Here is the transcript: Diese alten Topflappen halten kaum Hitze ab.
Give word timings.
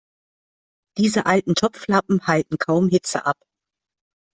Diese 0.97 1.27
alten 1.27 1.53
Topflappen 1.53 2.25
halten 2.25 2.57
kaum 2.57 2.89
Hitze 2.89 3.23
ab. 3.23 3.37